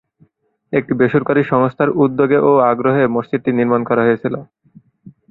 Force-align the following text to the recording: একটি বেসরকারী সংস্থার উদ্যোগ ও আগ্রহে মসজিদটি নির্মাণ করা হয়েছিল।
একটি 0.73 0.93
বেসরকারী 0.93 1.41
সংস্থার 1.43 1.89
উদ্যোগ 2.03 2.31
ও 2.41 2.61
আগ্রহে 2.71 3.03
মসজিদটি 3.15 3.51
নির্মাণ 3.53 3.81
করা 3.89 4.05
হয়েছিল। 4.07 4.35